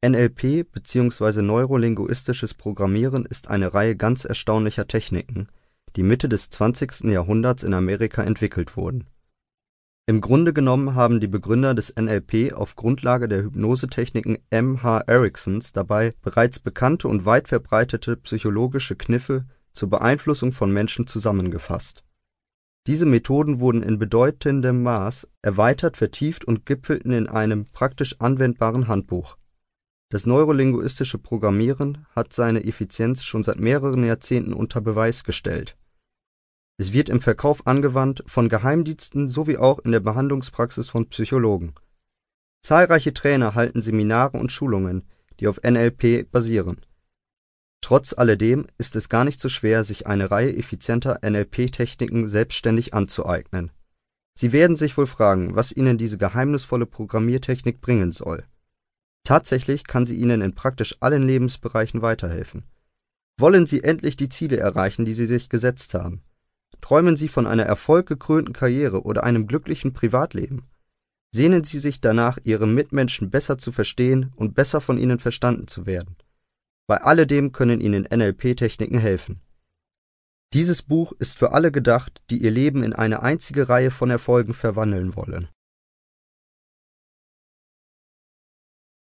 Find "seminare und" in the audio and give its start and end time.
43.82-44.50